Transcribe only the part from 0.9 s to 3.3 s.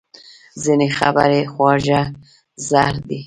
خبرې خواږه زهر دي